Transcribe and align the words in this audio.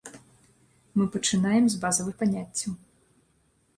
Мы 1.01 1.05
пачынаем 1.15 1.69
з 1.73 1.85
базавых 1.85 2.15
паняццяў. 2.23 2.71